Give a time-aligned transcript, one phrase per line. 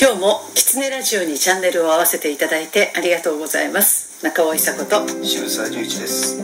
[0.00, 4.22] 今日もキツネラジオにチャンネルを合わせていただいてありがとうございます。
[4.22, 5.24] 中尾久子と。
[5.24, 6.38] 渋沢十一です。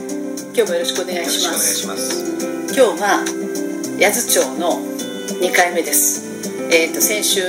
[0.53, 2.35] 今日もよろしくお願いしくお願いします。
[2.75, 3.23] 今日は
[3.97, 4.71] 八頭町の
[5.39, 6.27] 2回目です。
[6.69, 7.43] えっ、と先週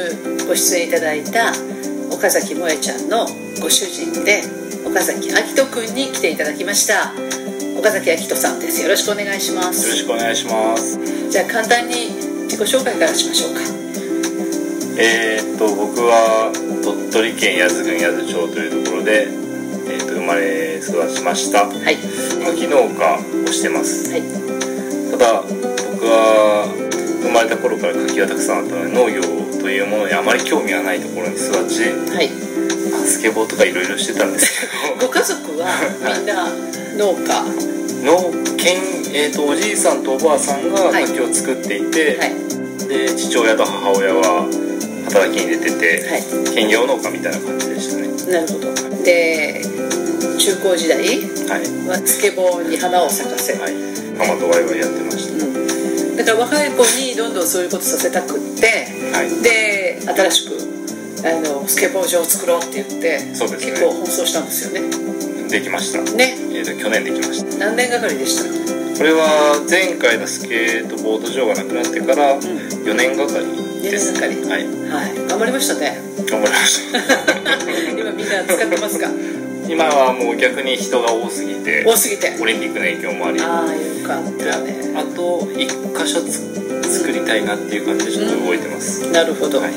[0.46, 1.50] ご出演いただいた
[2.14, 3.27] 岡崎萌ちゃんの
[3.61, 4.45] ご主人で
[4.86, 7.11] 岡崎明人くんに来ていただきました。
[7.77, 8.81] 岡崎明人さんです。
[8.81, 11.00] よろしくお願いしまよろすしくお願いします。
[11.32, 12.14] じゃあ簡単に
[12.46, 13.86] 自己紹介からしましょうか
[14.99, 16.53] えーっと僕は
[16.85, 21.67] 鳥取県八頭郡八頭町というところで、えーっと生まれ育ちました。
[21.68, 21.96] はい。
[22.45, 24.11] 牧農家をしてます。
[24.11, 24.23] はい。
[25.11, 26.67] ただ僕は
[27.23, 29.23] 生まれた頃から柿がたくさんあったので農業
[29.61, 31.82] というものにあまり興味がないところに育ち、
[32.15, 32.31] はい。
[32.91, 34.67] まあスケボーとかいろいろしてたんですけ
[35.06, 35.69] ご家族は
[36.17, 36.48] みんな
[36.97, 37.45] 農家？
[38.05, 38.77] ど、農県
[39.12, 41.05] えーっとおじいさんとおばあさんがはい。
[41.05, 42.33] 柿を作っていて、はい。
[42.89, 44.47] で父親と母親は
[45.17, 46.22] 働きに出てて、はい
[46.55, 48.09] 兼業農家みたいな感じでしたね。
[48.33, 48.72] なるほど
[49.05, 49.62] で
[50.39, 50.98] 中高時代
[51.89, 53.75] はスケボーに花を咲かせ、はい。
[54.19, 59.19] ママとワイワイやってましうんだから若い子にどんどんそういうことさせたくってた。
[59.19, 59.42] はい。
[59.42, 60.56] で新しく
[61.27, 66.01] あのスケボー場を作ろうって言ってそうですね結構奔走したんですよねできました。
[66.17, 67.58] ねえっ、と去年できました。
[67.58, 68.77] 何年がかりでした？
[68.97, 73.45] これは前回のスケートボード場がなくなってからん4年がかり
[73.91, 74.12] です。
[74.12, 74.67] 4年がはい。
[74.67, 75.98] はい頑張りましたね
[76.29, 76.98] 頑張りました。
[78.01, 79.11] 今みんな使ってますか？
[79.69, 86.41] 今はもう逆に人が多すぎて、多すぎてオリンピックの影響もあり、ああよかっでたねあと一箇所つ
[87.01, 89.11] 作りたいなっていう感じでちょっと動いてます。
[89.11, 89.73] なるほど、はい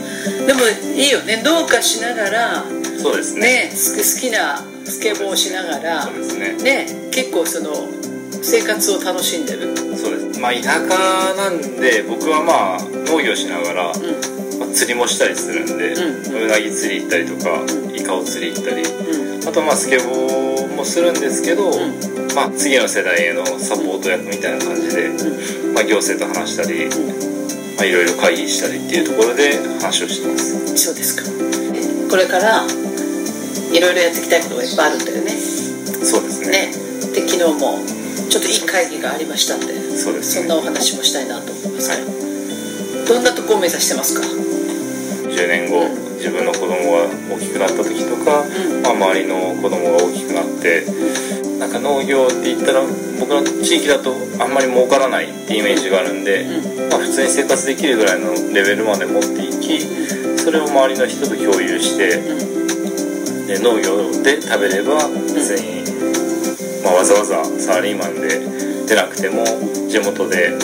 [0.45, 0.61] でも
[0.95, 2.63] いいよね農家しながら
[3.01, 3.41] そうですね。
[3.41, 6.53] ね好き好きなスケボーをしながらそうですね。
[6.61, 7.71] ね結構その
[8.41, 9.75] 生活を楽しんでる。
[9.97, 10.39] そうです。
[10.39, 12.79] まあ田舎なんで僕はまあ
[13.11, 13.93] 農業しながら、う
[14.59, 17.95] まあ、釣りもしたりするんで、ううなぎ釣り行ったりとか、うん。
[17.95, 18.83] イカを釣り行ったり
[19.47, 22.19] あとまあスケボーもするんですけど、ん。
[22.35, 25.09] まあ、次の世代へのサポート役みたいな感じで、
[25.73, 26.87] まあ、行政と話したり、
[27.75, 30.77] まあ、いろいろ会議したりっていうところで話をしてます。
[30.77, 31.23] そうですか。
[32.09, 35.31] これからいろいろやっていきたいことがいっぱいあるんだよね。
[35.31, 36.71] そうですね。
[36.71, 36.71] ね。
[37.13, 37.98] で昨日も
[38.29, 40.41] ちょっといい会議がありましたんでそうですね。
[40.41, 41.97] そんなお話もしたいなと思いますは
[43.07, 48.83] どんなとこを目指してますか？10年後自分の子供が大きくなった時とか、うん。
[48.83, 50.85] まあ、周りの子供が大きくなって
[51.57, 52.81] なんか農業って言ったら
[53.19, 56.45] 僕の地域だとあんまり儲からないってイメージがあるんで、
[56.89, 59.81] まあ、普通に生活できるぐらいのレベルまで持っていき
[60.39, 62.21] それを周りの人と共有して
[63.47, 65.78] で農業で食べれば別に、
[66.83, 68.39] まあ、わざわざサラリーマンで
[68.87, 69.43] 出なくても
[69.89, 70.57] 地元で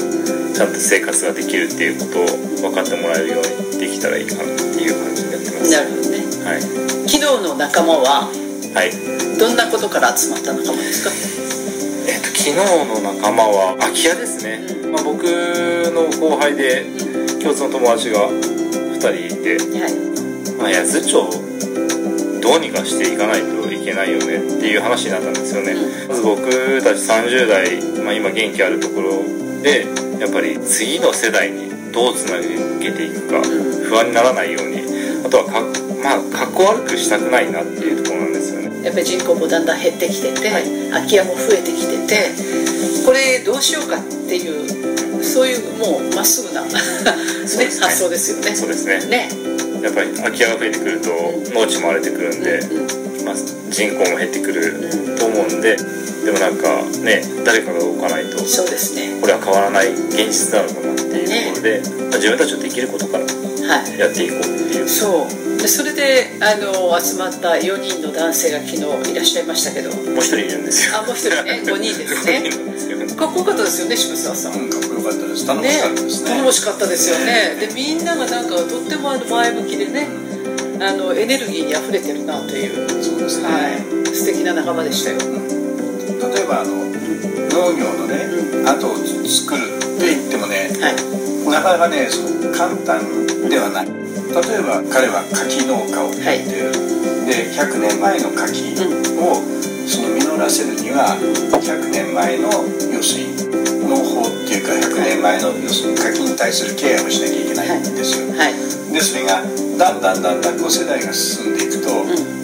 [0.56, 5.72] ちゃんと生活ができるっていうことを分かってもらえるようにできたらいいかなっていう感じになってます。
[5.72, 6.18] なるほどね。
[6.46, 8.30] はい、昨日の仲間は？
[8.74, 8.92] はい。
[9.38, 11.12] どんなことから集まった仲間ですか？
[12.08, 14.92] えっと昨日の仲間は空き家ですね、うん。
[14.94, 16.86] まあ、僕の後輩で
[17.42, 19.94] 共通の友達が2人いて、はい。
[20.58, 21.30] まあ、八頭町
[22.42, 23.65] どうにかしていかないと。
[23.65, 26.42] いけないよねっていう話になったんですよね、うまず僕
[26.84, 29.24] たち30代、まあ、今元気あるところ
[29.62, 29.86] で
[30.20, 33.44] やっぱり次の世代にどうつなげていくかん。
[33.86, 34.84] 不安にならないように。
[35.26, 35.62] あとはか
[36.04, 38.84] まあ格好悪くしたくないなっていうところなんですよね。
[38.84, 40.64] やっぱり人口もだんだん減ってきてて、はい。
[40.92, 42.30] 空き家も増えてきてて
[43.06, 48.56] これどうしようかっていうそういうもうまっすぐな、 ね発想ですよね。
[48.56, 49.00] そうですね。
[49.06, 49.30] ね。
[49.82, 51.10] やっぱり空き家が増えてくると
[51.54, 55.76] 農地も荒れてくるんで、うんまあ、人口も減ってくると思うんで
[56.26, 59.22] でもなんかね誰かが動かないとそうですね。
[59.22, 64.00] これは変わらない現実なのかなっていうところで、まあ自分たちのできることからはい。
[64.00, 64.90] やっていこうっていう。
[64.90, 65.62] そう。
[65.62, 69.90] でそれであの集まった4人の男性が昨日いらっしゃいましたけど。
[69.90, 70.98] もう一人いるんですよ。
[70.98, 71.62] あもう一人ね。
[71.66, 72.42] 5人ですね。
[72.46, 72.98] 5人なんですよ。
[73.16, 74.54] かっこよかったですよね渋沢さん。
[74.54, 75.46] うん、かっこよかったです。
[75.46, 76.38] 頼もしかったですね。
[76.42, 77.58] 楽しかったですよね。
[77.60, 80.08] でみんながなんかとってもあの前向きでね
[80.80, 83.48] あのエネルギーに溢れてるなという、そうですね。
[83.48, 86.86] はい、素敵な仲間でしたよ例えばあの
[87.50, 88.28] 農業のね、
[88.68, 88.96] 後を
[89.26, 92.10] 作るって言ってもね、はいなかなかね、
[92.58, 93.00] 簡単
[93.48, 93.88] ではない。
[93.88, 96.74] 例えば彼は柿農家をやってる。
[97.26, 98.74] で、100年前の柿
[99.22, 99.40] を
[99.88, 101.16] その実らせるには、
[101.62, 102.50] 100年前の
[102.92, 108.34] 要するに農法っていうか100年前の要するに柿に対するケアをしなきゃいけないんですよ。
[108.36, 108.54] はい
[108.92, 109.44] でそれが
[109.78, 111.90] だんだんだんだんこう世代が進んでいくと、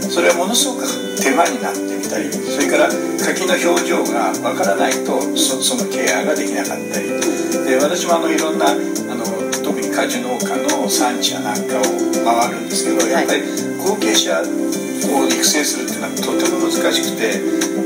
[0.10, 0.88] それはものすごく
[1.22, 2.90] 手間になってみたりそれから
[3.24, 7.42] 柿の表情がわからないとそそのケアができなかったり。
[7.72, 9.24] で私もあのいろんなあの
[9.64, 11.84] 特に果樹農家の産地やなんかを
[12.26, 13.42] 回るんですけどやっぱり
[13.80, 14.42] 後継者
[15.10, 17.40] を育成するっていうのはとても難しくて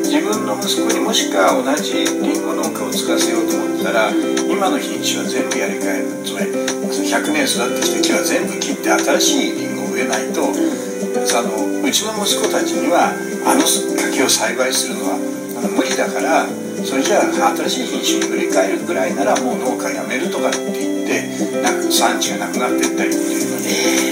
[0.03, 6.15] 自分の息子にもしか同じりんご農家を継がせようと思ったら今の品種は全部やり替える。
[6.23, 6.75] つまり
[7.05, 13.13] 100年育ってきた木は全部切って新しいりんごを植えないとあのうちの息子たちには
[13.45, 15.17] あの柿を栽培するのは
[15.75, 16.45] 無理だから
[16.83, 23.54] それじゃあ新しい品種に売り替えるぐらいならもう農家辞めるとかって言ってなんか産地がなくなっていったりっていう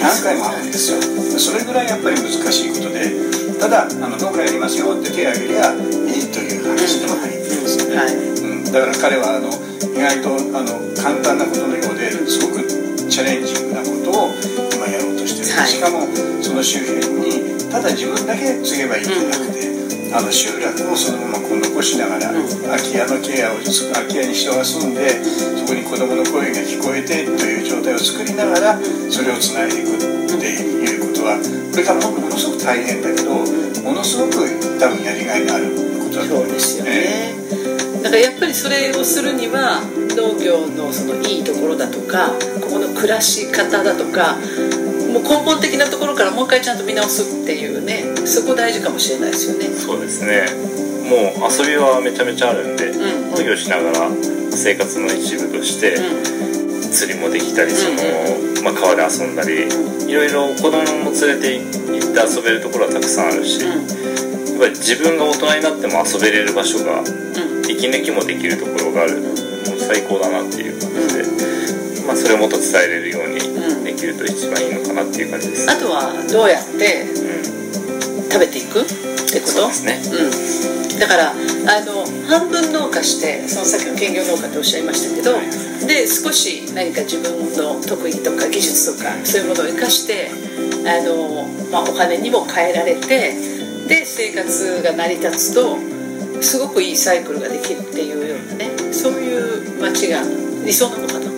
[0.04, 1.00] 何回もあるんですよ。
[1.40, 3.08] それぐらいやっぱり難しいことで
[3.56, 8.16] ただあの農家やりますよって手を挙げりゃいいという話でも入ってますね、はい。
[8.16, 9.48] うん、だから彼はあの
[9.96, 12.68] 意外とあの簡単なことのようですごく
[13.08, 14.36] チャレンジングなことを
[14.76, 16.04] 今やろうとしてる、はい、しかも
[16.44, 19.73] その周辺にただ自分だけ継げばいいんじゃなくて、
[20.14, 28.80] あの集落をそのまま残しながら、空き家のケアを空き家に人が住んでそこに子供の声が聞こえてという状態を作りながら
[29.10, 33.34] それをつないでいくっていうことはこれからものすごく大変だけど
[33.82, 34.46] ものすごく
[34.80, 37.34] 多分やりがいのあることだと思いますよね。
[38.04, 39.82] だからやっぱりそれをするには
[40.14, 44.38] 農業のそのいいところだとかここの暮らし方だとか
[45.14, 49.70] もう根本的なところからもう一回ちゃんと見直すっていうねそこ大事かもしれないですよね。
[49.70, 50.50] そうですね。
[51.06, 54.10] もう遊びはめちゃめちゃあるんで、うん、農業しながら
[54.50, 63.76] 生活の一部として、うん、釣りもできたりその、まあ、川で遊んだり、うん、いろいろ子供も連れて行って遊べるところはたくさんあるし、やっ
[64.58, 67.04] ぱり自分が大人になっても遊べれる場所が、
[67.68, 69.36] 息抜きもできるところがある、もう
[69.80, 71.24] 最高だなっていう感じで、
[72.06, 73.40] まあ、それをもっと伝えれるように
[73.84, 75.70] できると一番いいのかなっていう感じです。
[75.70, 77.08] あとはどうやって、
[78.32, 78.82] 食べていく？
[78.82, 78.86] っ
[79.32, 79.52] てこと？
[79.52, 80.02] そうですね、
[80.94, 81.36] うん、だからあ
[81.86, 85.50] の半分農家してその先の兼業農家っておっしゃいましたけど、はい、
[85.88, 90.30] で少し何か自分の得意とか技術とかそういうものを生かして
[90.86, 93.34] あの、まあ、お金にも変えられて
[93.88, 95.78] で生活が成り立つと
[96.44, 100.22] すごくいいサイクルができるっていうようなねそういう街が
[100.66, 101.34] 理想なのかな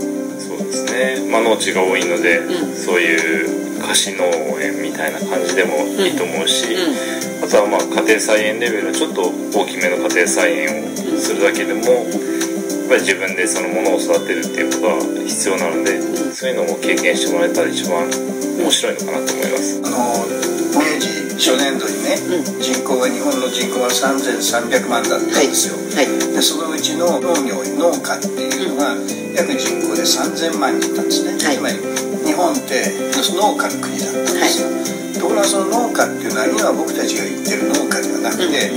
[0.95, 4.25] ね、まあ、農地が多いので、うん、そういう貸し農
[4.59, 9.21] 園みたいな感じでもいいと思うし、うん、あとはまあ家庭菜園レベルちょっと
[9.53, 12.44] 大きめの家庭菜園をするだけでも、や
[12.85, 15.97] っぱり自分でそのものを育てるっていうことは必要なので、
[16.31, 19.81] そういうのも経験してもらえたら一番面白いのかなと思います。
[19.81, 20.21] あの
[20.77, 22.15] 明治初年度にね、
[22.61, 26.07] 人口が日本の人口は3300万だったんですよ、はい。
[26.07, 28.95] はい、でそのうちの農業農家っていうのが
[29.35, 31.75] 約人口で3000万人なんですね、はい、つまり
[32.23, 32.87] 日本って
[33.35, 34.69] 農家の国だったんですよ、
[35.19, 38.71] ところがその農家っていうのは今僕たちが言ってる農家ではなくて、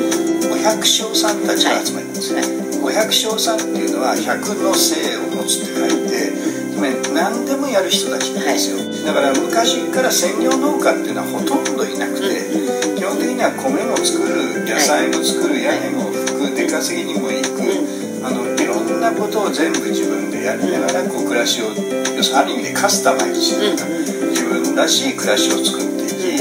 [0.48, 2.42] 五百姓さんたちが集まります、ね、
[2.80, 6.32] 五百姓さんっていうのは百の姓を持つって書いて
[6.72, 12.46] つまり何でもやる人たちなんですよ、だから昔から専業農家っていうのはほとんどいなくて、
[12.94, 21.70] 基本的には米も作る野菜も作る屋根も拭く出稼ぎにも行く、あのいろんなことを全部自分でやりながらこう暮らしを
[22.16, 23.98] 要するにある意味でカスタマイズしながら
[24.30, 25.97] 自分らしい暮らしを作って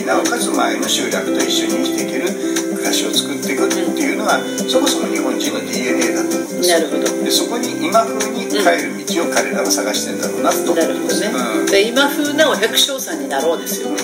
[0.07, 7.23] なおかつ前の集落と一緒に生きていける暮らしを作っていくっていうのがそもそも日本人の DNA だと思うんですなるほど。
[7.25, 13.99] でそこに今風に帰る道を彼らは探してんだろうなと思ってます、ねうん、で今風なお百姓さんになろうですよね。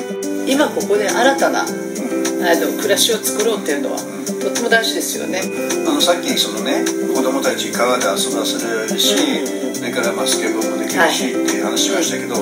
[0.45, 3.97] 今ここで新たな、あの暮らしを作ろうっていうのは、
[4.43, 5.39] とっても大事ですよね。
[5.87, 6.83] あのさっきそのね
[7.15, 12.35] 子供たち川で遊ばせるし、それからまあスケボーもできるし、っていう話しましたけど、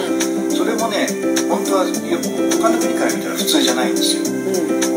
[0.51, 1.07] それもね
[1.50, 4.23] 本当は他の国から見たら普通じゃないんですよ、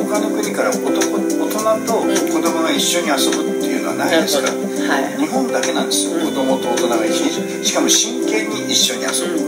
[0.04, 9.40] 他の国から男大人と子供が一緒に遊ぶっていうのはないですから、はい、日本だけなんですよ、子供と大人が一緒にしかも真剣に一緒に遊ぶ、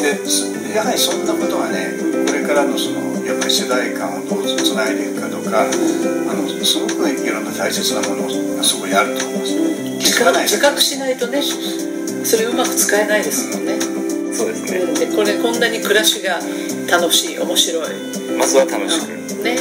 [0.00, 9.52] でやはりそんなことがねこれからのそのやっぱり世代間をどうつないでいくかとかあのすごくいろんな大切なものがそこにあると思います。
[9.98, 11.42] 自覚自覚しないとね
[12.26, 16.40] それうまく使えないですもんね、うん、そうですね、でこれこんなに暮らしが
[16.90, 17.94] 楽しい面白い。
[18.36, 19.56] まずは楽しく、うん、ね。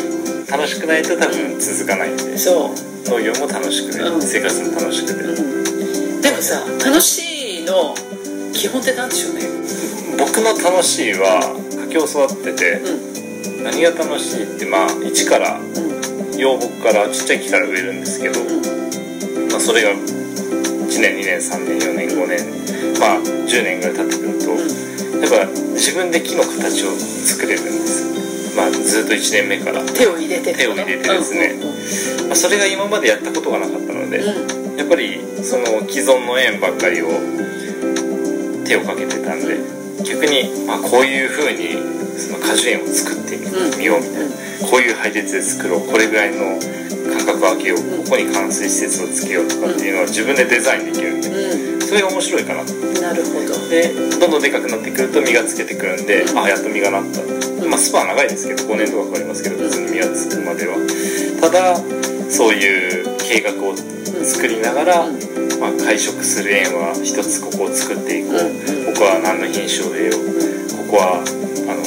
[0.50, 3.10] 楽しくないと多分続かないんで、そう。
[3.10, 5.22] 農業も楽しくね、生活も楽しくて、
[6.22, 7.93] でもさ楽しいの
[8.51, 9.41] 基本って何でしょうね。
[10.17, 11.39] 僕の楽しいは
[11.86, 15.60] 柿を育てて、うん、何が楽しいってまあ一から、
[16.36, 18.39] 幼木からちっちゃい木から植えるんですけど、
[19.51, 19.91] まあ、それが
[20.95, 22.39] 1年2年3年4年5年
[22.99, 24.55] まあ10年ぐらい経ってくると、
[25.19, 28.55] やっぱ自分で木の形を作れるんです。
[28.55, 31.59] まあずっと1年目から手を入れて手を入れてですね、
[32.27, 34.23] まあ、それが今までやったことがなかったので、
[34.77, 37.09] やっぱりその既存の縁ばっかりを
[38.63, 39.59] 手をかけてたんで
[40.07, 41.75] 逆に、まあ、こういうふうに
[42.17, 43.35] その果樹園を作って
[43.77, 46.55] みようみたいな、こういう配列で作ろうこれぐらいの
[47.25, 47.79] 間隔を空けよう。
[48.05, 53.70] ここに冠水施設をつけようとかっていうのは自分でデザインできるんで、それが面白いかななるほど。
[53.70, 57.22] でどんどんでかくなってくると実がつけてくるんで、あやっと実がなった。
[57.65, 60.77] まあスパは長いですけど5年とかかかりますけど普通に実がつくまでは。
[61.41, 61.77] ただ
[62.29, 63.75] そういう計画を
[64.24, 65.05] 作りながら、
[65.60, 70.86] まあ、会食する園は一つここを作っていこう、ここは何の品種を入れよう。
[70.89, 71.82] ここはあの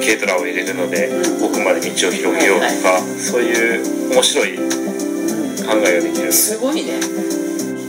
[0.00, 1.08] 軽トラを入れるので
[1.40, 4.81] 奥まで道を広げようとか、そういう面白い
[5.64, 6.32] 考えができる。
[6.32, 7.00] すごいね。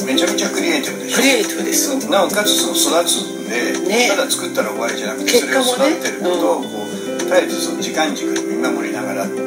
[0.05, 1.15] めちゃめちゃクリエイティブでしょ。
[1.17, 2.09] クリエイティブです。
[2.09, 4.09] なおかつその育つんで、ね。
[4.09, 9.43] ただ作ったら終わりじゃなくてそれを育てることをこう絶えずその時間軸に見守りながらってい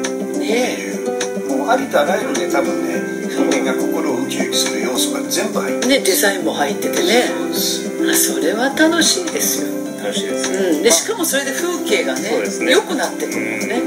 [1.47, 5.87] う、もうありとあらゆるね多分ね人間が心をウキウキする要素が全部入ってる。
[5.87, 7.27] ねデザインも入っててね。
[7.27, 7.87] そうです。
[8.09, 9.67] あそれは楽しいですよ、
[10.01, 12.71] 楽しいですね、うん、でしかもそれで風景がねそうですね。
[12.71, 13.81] 良くなってくるもんね、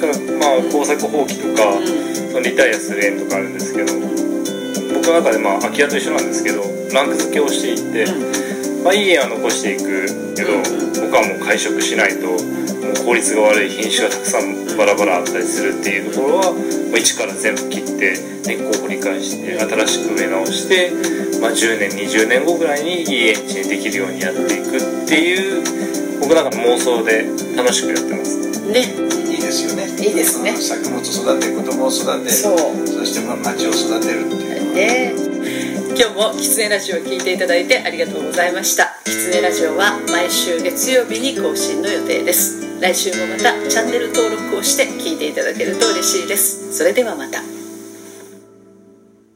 [0.00, 1.78] からまあ工作放棄とか、
[2.34, 8.10] そのリタイアする園とかあるんですけど僕の中でまあ空き家と一緒なんですけどランク付けをしていって、
[8.82, 10.58] まあ、いい園は残していくけど、
[10.98, 12.34] 僕はもう会食しないと
[13.04, 20.90] 効率が悪い品種がたくさんバラバラあったりするっていうところは、まあ、一から全部切って根っこを掘り返して新しく植え直して、
[21.40, 25.62] まあ、10年20年後ぐらいにいい園地にできるようにやっていくっていう
[26.20, 27.24] 僕の中の妄想で
[27.56, 28.38] 楽しくやってます。
[28.64, 28.72] ね。
[28.72, 29.88] ねいいですよね。
[30.02, 30.50] いいですね。
[30.50, 32.86] うん作物育て子供を育てそう。
[32.86, 34.74] そしてまあ町を育てるっていう。
[34.74, 35.12] ね。
[35.96, 38.96] 今日もキツネラジオを聞いていただいてありがとうございました。
[39.04, 46.76] キツネラジオは毎週月曜日に更新の予定です来週もまたチャンネル登録をして聞いていただけると嬉しいです。
[46.76, 47.53] それではまた。